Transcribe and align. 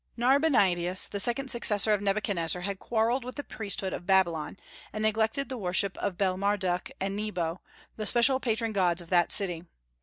Narbonadius, 0.17 1.07
the 1.09 1.19
second 1.19 1.51
successor 1.51 1.91
of 1.93 2.01
Nebuchadnezzar, 2.01 2.63
had 2.63 2.79
quarrelled 2.79 3.23
with 3.23 3.35
the 3.35 3.43
priesthood 3.43 3.93
of 3.93 4.07
Babylon, 4.07 4.57
and 4.91 5.03
neglected 5.03 5.47
the 5.47 5.59
worship 5.59 5.95
of 5.99 6.17
Bel 6.17 6.37
Marduk 6.37 6.89
and 6.99 7.15
Nebo, 7.15 7.61
the 7.97 8.07
special 8.07 8.39
patron 8.39 8.71
gods 8.73 8.99
of 9.03 9.11
that 9.11 9.31
city. 9.31 9.63